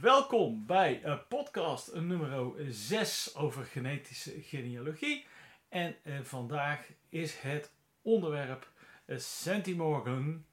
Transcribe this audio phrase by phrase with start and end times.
[0.00, 5.26] Welkom bij uh, podcast nummer 6 over genetische genealogie.
[5.68, 7.72] En uh, vandaag is het
[8.02, 8.70] onderwerp
[9.06, 10.44] uh, centimorgan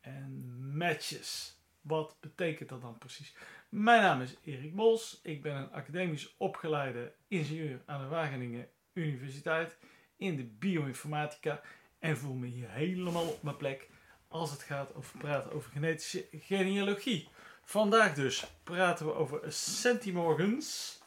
[0.00, 1.56] en matches.
[1.80, 3.34] Wat betekent dat dan precies?
[3.68, 5.20] Mijn naam is Erik Bos.
[5.22, 9.76] Ik ben een academisch opgeleide ingenieur aan de Wageningen Universiteit
[10.16, 11.60] in de bioinformatica
[11.98, 13.88] en voel me hier helemaal op mijn plek
[14.28, 17.28] als het gaat over praten over genetische genealogie.
[17.62, 20.98] Vandaag dus praten we over centimorgans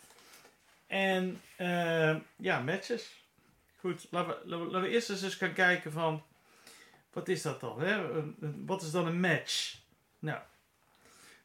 [0.88, 3.21] en uh, ja, matches.
[3.82, 6.24] Goed, laten we, eerst eens gaan kijken van
[7.14, 7.82] wat is dat dan?
[7.82, 8.24] Hè?
[8.66, 9.80] Wat is dan een match?
[10.20, 10.40] Nou,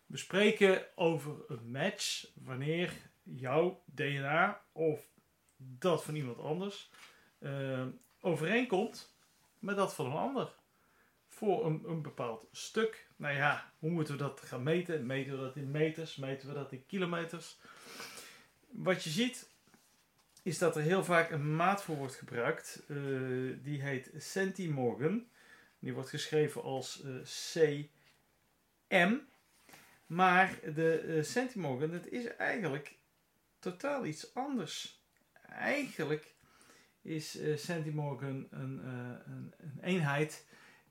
[0.07, 5.01] we spreken over een match wanneer jouw DNA of
[5.57, 6.91] dat van iemand anders
[7.39, 7.87] uh,
[8.21, 9.15] overeenkomt
[9.59, 10.53] met dat van een ander
[11.29, 13.07] voor een, een bepaald stuk.
[13.17, 15.07] Nou ja, hoe moeten we dat gaan meten?
[15.07, 16.17] Meten we dat in meters?
[16.17, 17.59] Meten we dat in kilometers?
[18.69, 19.55] Wat je ziet
[20.47, 22.83] is dat er heel vaak een maat voor wordt gebruikt.
[22.89, 25.27] Uh, die heet centimorgan.
[25.79, 29.19] Die wordt geschreven als uh, cm.
[30.07, 32.99] Maar de uh, centimorgan, dat is eigenlijk
[33.59, 35.03] totaal iets anders.
[35.49, 36.35] Eigenlijk
[37.03, 40.47] is centimorgan een, een, een eenheid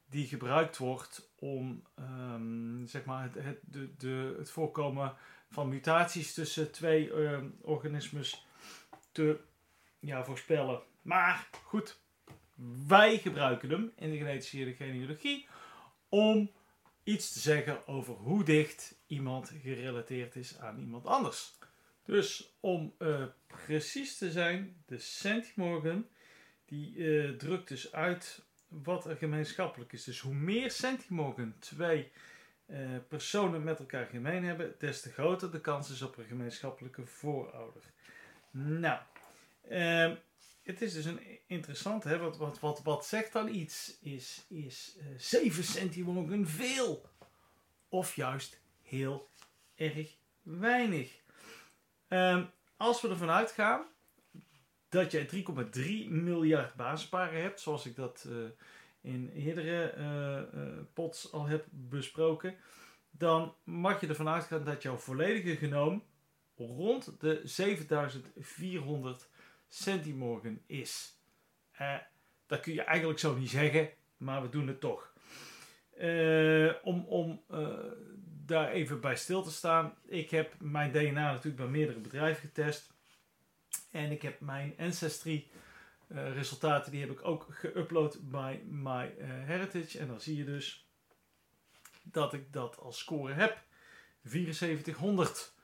[0.10, 5.16] die gebruikt wordt om um, zeg maar het, het, de, de, het voorkomen
[5.50, 8.45] van mutaties tussen twee uh, organismes
[9.16, 9.40] te
[10.02, 10.82] voorspellen.
[11.02, 12.00] Maar goed,
[12.88, 15.48] wij gebruiken hem in de genetische genealogie
[16.10, 16.52] om
[17.04, 21.58] iets te zeggen over hoe dicht iemand gerelateerd is aan iemand anders.
[22.04, 26.08] Dus om uh, precies te zijn, de centimorgan
[26.66, 30.04] die uh, drukt dus uit wat er gemeenschappelijk is.
[30.04, 32.12] Dus hoe meer centimogen twee
[32.66, 37.06] uh, personen met elkaar gemeen hebben, des te groter de kans is op een gemeenschappelijke
[37.06, 37.84] voorouder.
[38.58, 39.00] Nou,
[39.72, 40.12] uh,
[40.64, 42.18] het is dus een interessant, hè?
[42.18, 44.00] Wat, wat, wat, wat zegt dan iets?
[44.02, 47.10] Is, is uh, 7 centimogen veel?
[47.90, 49.30] Of juist heel
[49.76, 51.20] erg weinig?
[52.08, 52.44] Ehm,
[52.78, 53.86] als we ervan uitgaan
[54.90, 55.46] dat je
[56.06, 58.46] 3,3 miljard basisparen hebt, zoals ik dat uh,
[59.02, 62.56] in eerdere uh, uh, pots al heb besproken,
[63.12, 66.04] dan mag je ervan uitgaan dat jouw volledige genoom
[66.56, 69.30] rond de 7400
[69.68, 71.20] centimorgen is.
[72.46, 75.14] dat kun je eigenlijk zo niet zeggen, maar we doen het toch.
[76.84, 77.44] om om
[78.46, 82.94] daar even bij stil te staan, ik heb mijn DNA natuurlijk bij meerdere bedrijven getest.
[83.92, 85.48] En ik heb mijn Ancestry
[86.08, 90.00] resultaten, die heb ik ook geüpload bij My uh, Heritage.
[90.00, 90.90] En dan zie je dus
[92.04, 93.64] dat ik dat als score heb.
[94.24, 95.55] 7400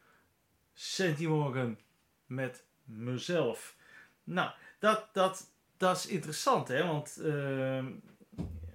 [0.74, 1.80] centimorgen
[2.26, 3.76] met mezelf.
[4.24, 6.88] Nou, dat, dat, dat is interessant, hè?
[6.88, 7.86] Want uh,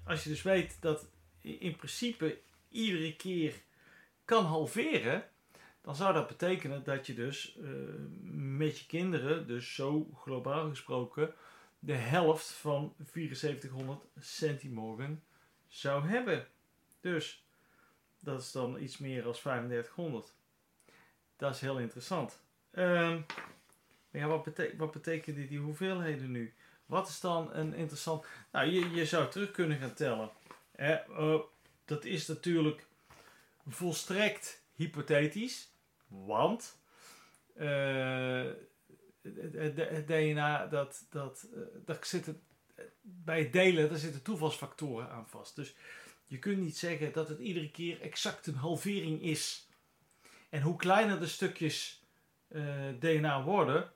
[0.04, 1.08] als je dus weet dat
[1.40, 3.54] in principe iedere keer
[4.24, 5.24] kan halveren,
[5.80, 7.68] dan zou dat betekenen dat je dus uh,
[8.32, 11.34] met je kinderen, dus zo globaal gesproken,
[11.78, 15.22] de helft van 7400 centimorgen
[15.68, 16.46] zou hebben.
[17.00, 17.44] Dus
[18.18, 20.34] dat is dan iets meer dan 3500.
[21.36, 22.40] Dat is heel interessant.
[22.72, 23.16] Uh,
[24.10, 26.54] ja, wat, betek wat betekenen die hoeveelheden nu?
[26.86, 28.26] Wat is dan een interessant.
[28.52, 30.30] Nou, je, je zou terug kunnen gaan tellen.
[30.76, 31.40] Uh,
[31.84, 32.86] dat is natuurlijk
[33.66, 35.72] volstrekt hypothetisch.
[36.08, 36.78] Want
[37.56, 38.50] uh,
[39.22, 42.42] het, het, DNA, dat, dat, uh, daar zitten,
[43.00, 45.56] bij het delen, daar zitten toevalsfactoren aan vast.
[45.56, 45.74] Dus
[46.24, 49.65] je kunt niet zeggen dat het iedere keer exact een halvering is.
[50.48, 52.04] En hoe kleiner de stukjes
[52.48, 52.64] eh,
[52.98, 53.90] DNA worden,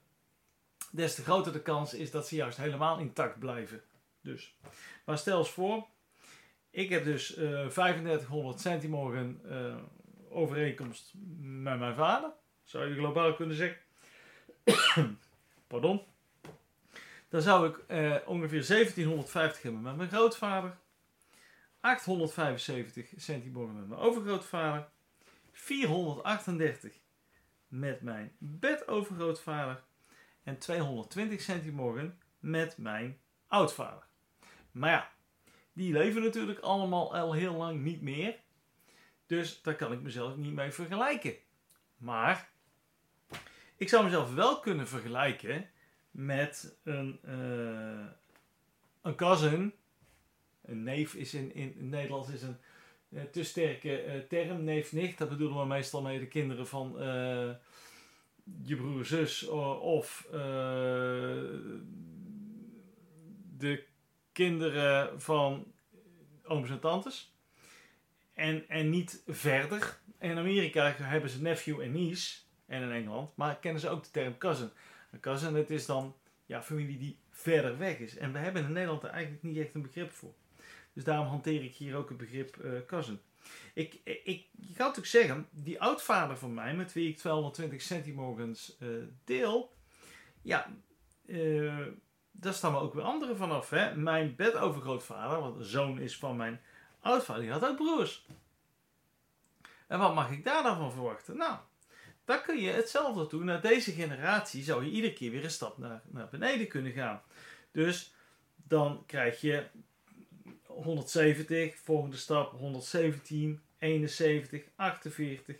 [0.91, 3.82] des te groter de kans is dat ze juist helemaal intact blijven.
[4.20, 4.55] Dus,
[5.05, 5.87] maar stel eens voor,
[6.70, 9.41] ik heb dus uh, 3500 centimorgen
[10.29, 12.31] overeenkomst met mijn vader,
[12.62, 13.81] zou je globaal kunnen zeggen.
[15.67, 16.03] Pardon.
[17.29, 20.76] Dan zou ik eh, ongeveer 1750 hebben met mijn grootvader.
[21.81, 24.88] 875 centimorgen met mijn overgrootvader.
[25.61, 26.93] 438
[27.69, 29.83] met mijn bedovergrootvader.
[30.43, 34.07] En 220 centimorgen met mijn oudvader.
[34.71, 35.11] Maar ja,
[35.73, 38.37] die leven natuurlijk allemaal al heel lang niet meer.
[39.27, 41.35] Dus daar kan ik mezelf niet mee vergelijken.
[41.97, 42.49] Maar
[43.77, 45.71] ik zou mezelf wel kunnen vergelijken
[46.11, 48.06] met een, uh,
[49.03, 49.75] een cousin.
[50.63, 52.59] Een neef is in, in, in Nederlands is een
[53.31, 55.19] te sterke uh, term, neef-nicht.
[55.19, 56.93] Dat bedoelen we meestal mee de kinderen van
[58.62, 59.49] je broer, zus
[59.79, 60.27] of
[63.57, 63.85] de
[64.33, 65.73] kinderen van
[66.45, 67.35] ooms en tantes.
[68.35, 69.99] En, en niet verder.
[70.19, 72.39] In Amerika hebben ze nephew en niece.
[72.67, 73.37] En in Engeland.
[73.37, 74.71] Maar kennen ze ook de term cousin.
[75.11, 76.15] Een cousin, het is dan
[76.47, 78.17] ja, familie die verder weg is.
[78.17, 80.35] En we hebben in Nederland er eigenlijk niet echt een begrip voor.
[81.00, 83.20] Dus daarom hanteer ik hier ook het begrip uh, cousin.
[83.75, 88.76] Ik, ik, ik kan natuurlijk zeggen, die oudvader van mij, met wie ik 220 centimorgens
[88.81, 89.73] uh, deel,
[90.43, 90.67] ja,
[91.26, 91.87] uh,
[92.31, 93.70] daar we ook weer anderen vanaf.
[93.70, 93.97] Hè?
[93.97, 96.61] Mijn bedovergrootvader, wat zoon is van mijn
[97.00, 98.26] oudvader, die had ook broers.
[99.87, 101.37] En wat mag ik daar dan van verwachten?
[101.37, 101.58] Nou,
[102.25, 103.44] dan kun je hetzelfde doen.
[103.44, 107.23] Naar deze generatie zou je iedere keer weer een stap naar, naar beneden kunnen gaan.
[107.73, 108.14] Dus
[108.55, 109.67] dan krijg je
[110.75, 115.56] 170, volgende stap 117, 71, 48.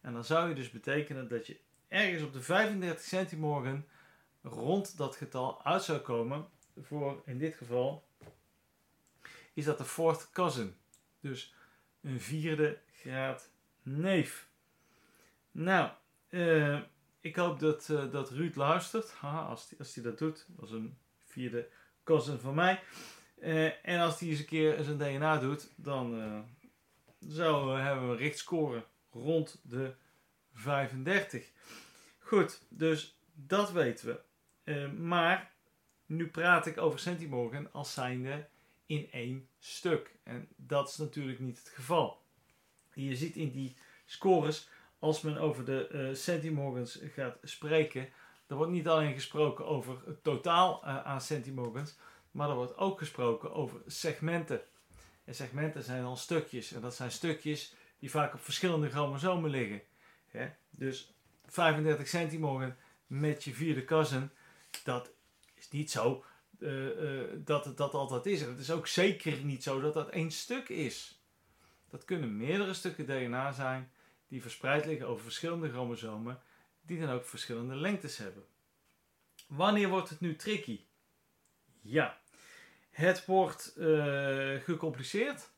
[0.00, 1.56] En dan zou je dus betekenen dat je
[1.88, 3.86] ergens op de 35 centimorgen
[4.42, 6.46] rond dat getal uit zou komen.
[6.82, 8.04] Voor in dit geval
[9.52, 10.76] is dat de fourth cousin.
[11.20, 11.54] Dus
[12.00, 13.50] een vierde graad
[13.82, 14.48] neef.
[15.50, 15.90] Nou,
[16.28, 16.80] uh,
[17.20, 19.14] ik hoop dat, uh, dat Ruud luistert.
[19.22, 21.68] Als hij als dat doet, dat is een vierde
[22.04, 22.82] cousin van mij.
[23.44, 26.44] Uh, en als hij eens een keer zijn DNA doet, dan
[27.28, 29.94] zo hebben we een richtscore rond de
[30.52, 31.50] 35.
[32.18, 34.06] Goed, dus dat weten
[34.64, 34.88] we.
[34.88, 35.52] maar
[36.06, 38.46] nu praat ik over centimorgen als zijnde
[38.86, 40.14] in één stuk.
[40.22, 42.22] En dat is natuurlijk niet het geval.
[42.94, 44.68] Je ziet in die scores,
[44.98, 46.16] als men over de
[46.98, 48.08] uh, gaat spreken,
[48.46, 51.96] er wordt niet alleen gesproken over het totaal aan centimorgans,
[52.34, 54.62] maar er wordt ook gesproken over segmenten.
[55.24, 56.72] En segmenten zijn dan stukjes.
[56.72, 59.82] En dat zijn stukjes die vaak op verschillende chromosomen liggen.
[60.70, 61.14] Dus
[61.46, 62.76] 35 centimorgen
[63.06, 64.30] met je vierde cousin,
[64.84, 65.10] dat
[65.54, 66.24] is niet zo
[66.58, 68.42] uh, dat het dat altijd is.
[68.42, 71.22] En het is ook zeker niet zo dat dat één stuk is.
[71.90, 73.92] Dat kunnen meerdere stukken DNA zijn
[74.28, 76.42] die verspreid liggen over verschillende chromosomen,
[76.80, 78.44] die dan ook verschillende lengtes hebben.
[79.46, 80.84] Wanneer wordt het nu tricky?
[81.80, 82.22] Ja,
[82.94, 85.50] het wordt uh, gecompliceerd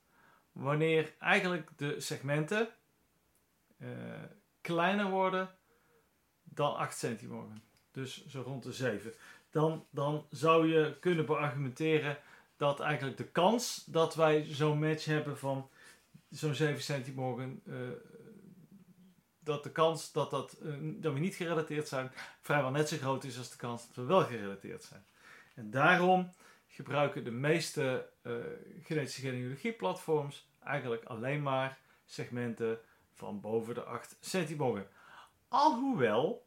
[0.52, 2.68] wanneer eigenlijk de segmenten
[3.78, 3.88] uh,
[4.60, 5.50] kleiner worden
[6.42, 7.60] dan 8 centimeter.
[7.90, 9.12] Dus zo rond de 7
[9.50, 12.18] dan, dan zou je kunnen beargumenteren
[12.56, 15.70] dat eigenlijk de kans dat wij zo'n match hebben van
[16.28, 17.74] zo'n 7 centimorgen, uh,
[19.38, 22.10] dat de kans dat, dat, dat we niet gerelateerd zijn
[22.40, 25.04] vrijwel net zo groot is als de kans dat we wel gerelateerd zijn.
[25.54, 26.32] En daarom
[26.76, 28.34] gebruiken de meeste uh,
[28.82, 32.78] genetische genealogie platforms eigenlijk alleen maar segmenten
[33.12, 34.88] van boven de 8 centimorgen.
[35.48, 36.46] Alhoewel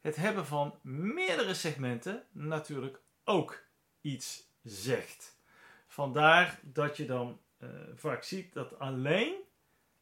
[0.00, 3.62] het hebben van meerdere segmenten natuurlijk ook
[4.00, 5.38] iets zegt.
[5.86, 9.34] Vandaar dat je dan uh, vaak ziet dat alleen,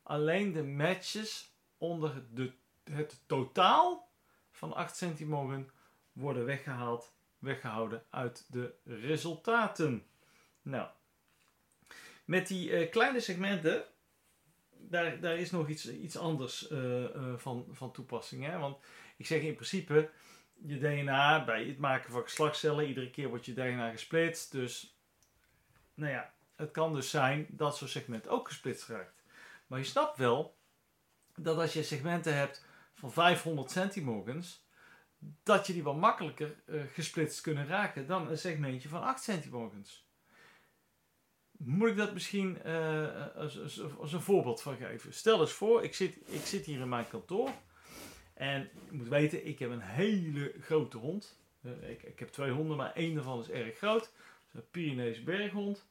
[0.02, 2.52] alleen de matches onder de,
[2.84, 4.08] het totaal
[4.50, 5.70] van 8 centimogen
[6.12, 10.06] worden weggehaald, weggehouden uit de resultaten.
[10.62, 10.88] Nou,
[12.24, 13.84] met die uh, kleine segmenten,
[14.70, 17.04] daar, daar is nog iets, iets anders uh,
[17.36, 18.44] van, van toepassing.
[18.44, 18.58] Hè?
[18.58, 18.78] Want
[19.16, 20.10] ik zeg in principe,
[20.66, 24.52] je DNA bij het maken van geslachtscellen, iedere keer wordt je DNA gesplitst.
[24.52, 24.98] Dus,
[25.94, 29.22] nou ja, het kan dus zijn dat zo'n segment ook gesplitst raakt.
[29.66, 30.56] Maar je snapt wel
[31.36, 32.64] dat als je segmenten hebt
[32.94, 34.66] van 500 centimorgens,
[35.42, 40.06] dat je die wel makkelijker uh, gesplitst kunnen raken dan een segmentje van 8 centimorgens.
[41.50, 45.14] Moet ik dat misschien uh, als, als, een voorbeeld van geven?
[45.14, 47.50] Stel eens voor, ik zit, ik zit hier in mijn kantoor
[48.38, 51.38] en je moet weten, ik heb een hele grote hond.
[51.62, 54.12] Uh, ik, ik, heb twee honden, maar één daarvan is erg groot.
[54.52, 55.86] een Pyrenees berghond.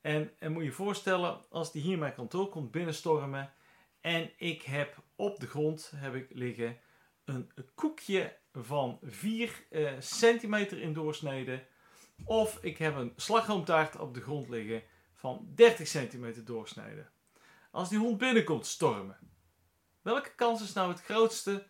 [0.00, 3.52] En, en moet je voorstellen, als die hier mijn kantoor komt binnenstormen.
[4.00, 6.78] En ik heb op de grond heb ik liggen
[7.24, 11.64] een, koekje van 4 uh, eh, centimeter in doorsnede.
[12.24, 14.82] Of ik heb een slagroomtaart op de grond liggen
[15.14, 17.06] van 30 centimeter doorsnede.
[17.70, 19.18] Als die hond binnenkomt stormen,
[20.02, 21.66] welke kans is nou het grootste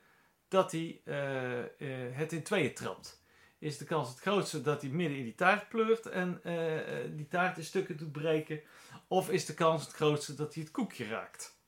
[0.48, 3.22] dat hij uh, uh, het in tweeën trapt.
[3.58, 7.10] is de kans het grootste dat hij midden in die taart pleurt en eh, eh,
[7.16, 8.62] die taart in stukken doet breken?
[9.08, 11.58] Of is de kans het grootste dat hij het koekje raakt?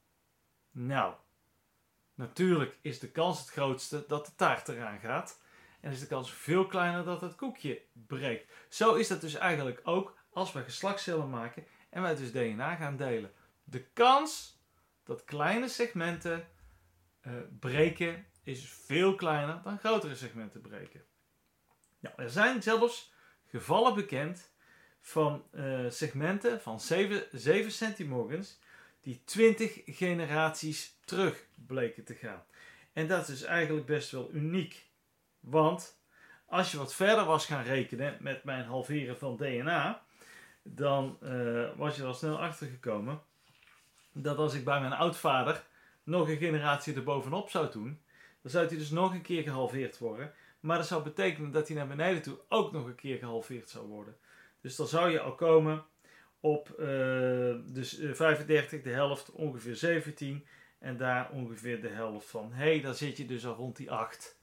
[0.70, 1.14] Nou,
[2.16, 5.40] natuurlijk is de kans het grootste dat de taart eraan gaat.
[5.80, 8.52] En is de kans veel kleiner dat het koekje breekt.
[8.68, 12.96] Zo is dat dus eigenlijk ook als we geslachtscellen maken en wij dus DNA gaan
[12.96, 13.32] delen.
[13.64, 14.60] De kans
[15.04, 16.48] dat kleine segmenten
[17.26, 21.04] uh, breken is veel kleiner dan grotere segmenten breken.
[21.98, 23.12] Nou, er zijn zelfs
[23.46, 24.52] gevallen bekend
[25.00, 28.58] van uh, segmenten van 7, 7 centimorgens
[29.00, 32.44] die 20 generaties terug bleken te gaan.
[32.92, 34.90] En dat is eigenlijk best wel uniek.
[35.40, 36.00] Want
[36.46, 40.02] als je wat verder was gaan rekenen met mijn halveren van DNA,
[40.62, 43.20] dan uh, was je er al snel achter gekomen
[44.22, 45.64] dat als ik bij mijn oudvader
[46.02, 48.00] nog een generatie erbovenop zou doen,
[48.42, 50.32] dan zou hij dus nog een keer gehalveerd worden.
[50.60, 53.86] Maar dat zou betekenen dat hij naar beneden toe ook nog een keer gehalveerd zou
[53.86, 54.16] worden.
[54.60, 55.84] Dus dan zou je al komen
[56.40, 60.46] op uh, dus 35, de helft ongeveer 17
[60.78, 62.52] en daar ongeveer de helft van.
[62.52, 64.40] Hé, hey, dan zit je dus al rond die 8.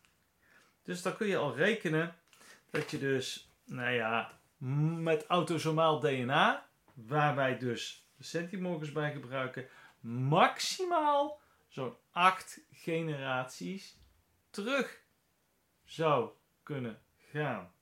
[0.84, 2.16] Dus dan kun je al rekenen
[2.70, 4.40] dat je dus, nou ja,
[4.98, 9.68] met autosomaal DNA, waar wij dus de centimorgens bij gebruiken,
[10.00, 14.00] maximaal zo'n 8 generaties
[14.50, 15.02] terug
[15.86, 16.30] zou
[16.64, 17.74] kunnen gaan.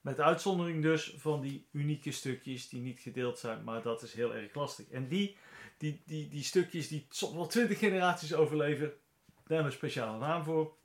[0.00, 4.34] Met uitzondering dus van die unieke stukjes die niet gedeeld zijn, maar dat is heel
[4.34, 4.88] erg lastig.
[4.88, 5.36] En die,
[5.76, 10.18] die, die, die stukjes die soms wel 20 generaties overleven, daar hebben we een speciale
[10.18, 10.76] naam voor.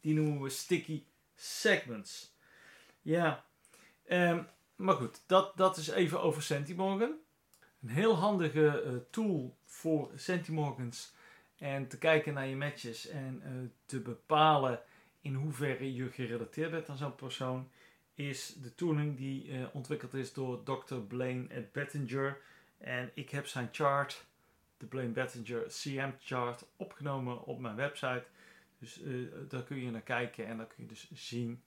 [0.00, 2.34] Die noemen we sticky segments.
[3.02, 3.44] Ja,
[4.08, 4.46] um,
[4.76, 7.14] maar goed, dat, dat is even over Centimorgan.
[7.82, 11.12] Een heel handige uh, tool voor Centimorgans
[11.58, 14.80] en te kijken naar je matches en uh, te bepalen
[15.20, 17.70] in hoeverre je gerelateerd bent aan zo'n persoon,
[18.14, 20.94] is de tooling die uh, ontwikkeld is door Dr.
[20.94, 22.40] Blaine Bettinger.
[22.80, 24.24] En ik heb zijn chart,
[24.76, 28.24] de Blaine Bettinger CM chart, opgenomen op mijn website.
[28.78, 31.62] Dus uh, daar kun je naar kijken en dan kun je dus zien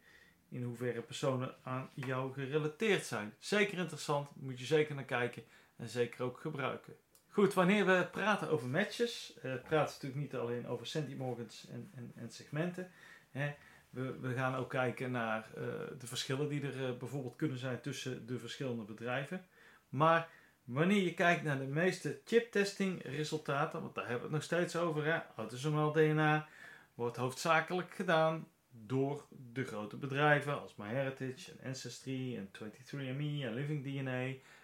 [0.50, 3.34] in hoeverre personen aan jou gerelateerd zijn.
[3.40, 5.44] Zeker interessant, moet je zeker naar kijken
[5.76, 6.96] en zeker ook gebruiken.
[7.28, 11.92] Goed, wanneer we praten over matches, uh, praten we natuurlijk niet alleen over centimorgans en,
[11.96, 12.92] en, en segmenten.
[13.32, 13.56] Hè.
[13.90, 15.64] We, we, gaan ook kijken naar uh,
[16.00, 19.46] de verschillen die er bijvoorbeeld kunnen zijn tussen de verschillende bedrijven.
[19.90, 20.30] Maar
[20.64, 24.76] wanneer je kijkt naar de meeste chiptesting resultaten, want daar hebben we het nog steeds
[24.76, 26.48] over, hè, autosomaal DNA
[26.94, 33.84] wordt hoofdzakelijk gedaan door de grote bedrijven als MyHeritage en Ancestry en 23andMe en Living
[33.84, 34.24] DNA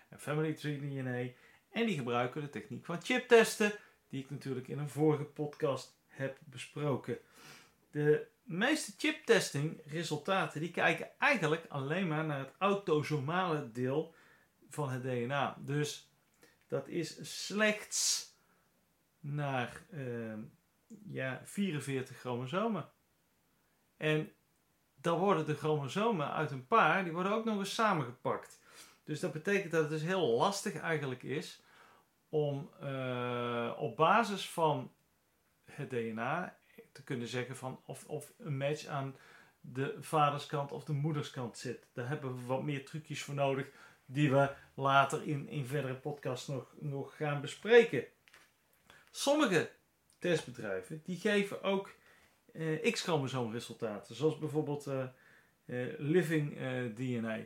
[0.09, 1.33] en Family Tree DNA.
[1.71, 3.71] En die gebruiken de techniek van chiptesten,
[4.09, 7.17] die ik natuurlijk in een vorige podcast heb besproken.
[7.91, 14.13] De meeste chiptesting resultaten die kijken eigenlijk alleen maar naar het autosomale deel
[14.69, 15.57] van het DNA.
[15.59, 16.09] Dus
[16.67, 18.27] dat is slechts
[19.19, 20.33] naar uh,
[21.09, 22.89] ja, 44 chromosomen.
[23.97, 24.31] En
[24.95, 28.59] dan worden de chromosomen uit een paar, die worden ook nog eens samengepakt.
[29.03, 31.63] Dus dat betekent dat het dus heel lastig eigenlijk is
[32.29, 34.91] om uh, op basis van
[35.65, 36.57] het DNA
[36.91, 39.15] te kunnen zeggen van of, of een match aan
[39.61, 41.87] de vaderskant of de moederskant zit.
[41.93, 43.67] Daar hebben we wat meer trucjes voor nodig
[44.11, 48.05] die we later in, in verdere podcasts nog, nog gaan bespreken.
[49.11, 49.71] Sommige
[50.19, 51.95] testbedrijven die geven ook
[52.53, 55.03] uh, X-chromosoomresultaten, zoals bijvoorbeeld uh,
[55.65, 56.57] uh, Living
[56.95, 57.39] DNA.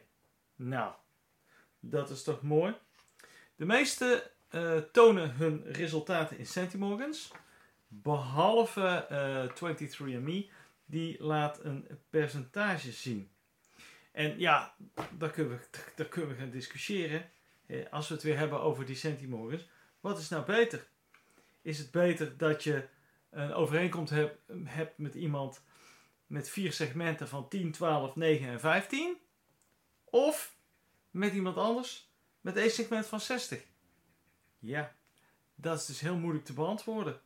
[0.55, 0.93] Nou,
[1.79, 2.75] dat is toch mooi.
[3.55, 4.32] De meeste
[4.91, 7.32] tonen hun resultaten in centimorgans.
[7.88, 10.51] Behalve uh, 23andMe,
[10.86, 13.29] die laat een percentage zien.
[14.13, 14.75] En ja,
[15.17, 17.29] daar kunnen we, daar kunnen we gaan discussiëren.
[17.65, 19.70] Eh, als we het weer hebben over die centimorgans.
[20.00, 20.88] Wat is nou beter?
[21.62, 22.88] Is het beter dat je
[23.29, 25.63] een overeenkomst hebt, hebt met iemand
[26.27, 29.17] met vier segmenten van 10, 12, 9 en 15?
[30.03, 30.58] Of
[31.12, 33.63] met iemand anders met één segment van 60?
[34.60, 34.96] Ja,
[35.55, 37.22] dat is dus heel moeilijk te beantwoorden.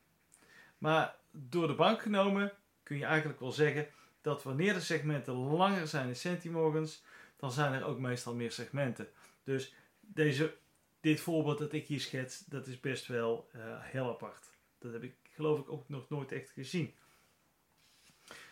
[0.78, 2.54] Maar door de bank genomen
[2.84, 3.88] kun je eigenlijk wel zeggen
[4.28, 7.04] dat wanneer de segmenten langer zijn in centimorgens,
[7.36, 9.08] dan zijn er ook meestal meer segmenten.
[9.44, 10.56] Dus deze,
[11.00, 14.52] dit voorbeeld dat ik hier schets, dat is best wel uh, heel apart.
[14.80, 16.94] Dat heb ik geloof ik ook nog nooit echt gezien.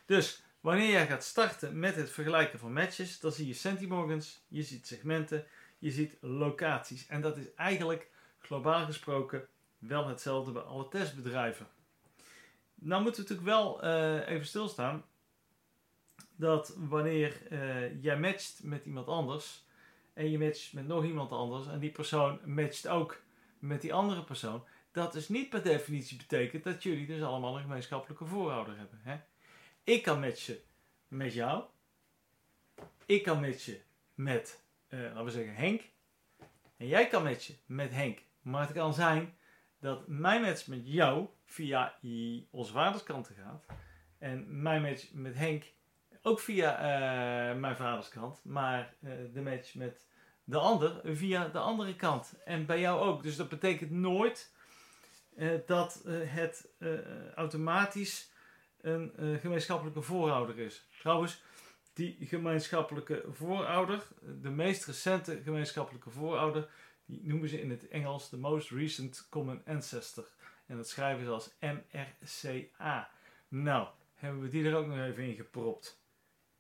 [0.06, 4.64] Dus wanneer jij gaat starten met het vergelijken van matches, dan zie je centimorgans, je
[4.64, 5.46] ziet segmenten,
[5.80, 7.08] je ziet locaties.
[7.08, 11.68] En dat is eigenlijk globaal gesproken wel hetzelfde bij alle testbedrijven.
[12.76, 15.06] Nou moeten we natuurlijk wel uh, even stilstaan.
[16.36, 19.66] Dat wanneer eh, jij matcht met iemand anders
[20.14, 23.22] en je matcht met nog iemand anders en die persoon matcht ook
[23.60, 27.62] met die andere persoon, dat dus niet per definitie betekent dat jullie dus allemaal een
[27.62, 29.00] gemeenschappelijke voorouder hebben.
[29.04, 29.18] Hè?
[29.84, 30.58] Ik kan matchen
[31.08, 31.64] met jou,
[33.06, 33.82] ik kan matchen
[34.14, 35.82] met, uh, laten we zeggen, Henk,
[36.78, 38.20] en jij kan matchen met Henk.
[38.42, 39.38] Maar het kan zijn
[39.80, 41.98] dat mijn match met jou via
[42.50, 43.66] onze vaderskanten gaat.
[44.18, 45.64] En mijn match met Henk
[46.26, 48.40] ook via uh, mijn vaderskant.
[48.44, 50.08] Maar uh, de match met
[50.44, 52.34] de ander via de andere kant.
[52.46, 53.24] En bij jou ook.
[53.24, 54.54] Dus dat betekent nooit
[55.38, 56.70] uh, dat het
[57.36, 58.32] automatisch
[58.82, 60.88] een gemeenschappelijke voorouder is.
[61.00, 61.44] Trouwens,
[61.94, 64.08] die gemeenschappelijke voorouder,
[64.42, 66.70] de meest recente gemeenschappelijke voorouder,
[67.06, 70.28] die noemen ze in het Engels de Most Recent Common Ancestor.
[70.66, 73.10] En dat schrijven ze als MRCA.
[73.48, 76.04] Nou, hebben we die er ook nog even in gepropt.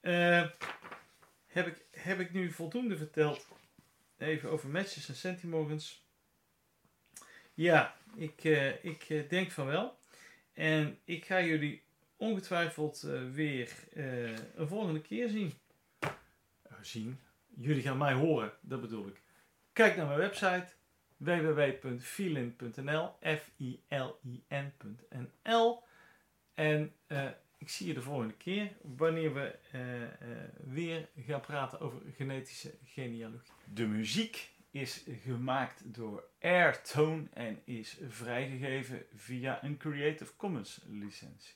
[0.05, 0.45] Uh,
[1.45, 3.47] heb, ik, heb ik nu voldoende verteld
[4.17, 6.05] even over matches en centimorgans?
[7.53, 9.97] Ja, ik, uh, ik uh, denk van wel.
[10.53, 11.83] En ik ga jullie
[12.15, 13.71] ongetwijfeld weer
[14.55, 15.53] een volgende keer zien.
[16.81, 17.19] zien.
[17.55, 19.21] Jullie gaan mij horen, dat bedoel ik.
[19.73, 20.67] Kijk naar mijn website
[21.17, 24.23] www.filin.nl F-I-L-I-N.nl
[26.53, 26.93] En
[27.65, 30.07] ik zie je de volgende keer wanneer we uh, uh,
[30.63, 33.53] weer gaan praten over genetische genealogie.
[33.73, 41.53] De muziek is gemaakt door Airtone en is vrijgegeven via een Creative Commons licentie.